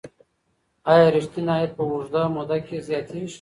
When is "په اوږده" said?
1.77-2.21